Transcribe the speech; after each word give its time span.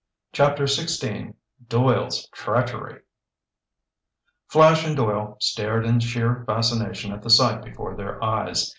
CHAPTER 0.33 0.63
XVI 0.63 1.35
DOYLE'S 1.67 2.27
TREACHERY 2.33 3.01
Flash 4.47 4.83
and 4.83 4.95
Doyle 4.97 5.37
stared 5.39 5.85
in 5.85 5.99
sheer 5.99 6.43
fascination 6.47 7.11
at 7.11 7.21
the 7.21 7.29
sight 7.29 7.63
before 7.63 7.95
their 7.95 8.23
eyes. 8.23 8.67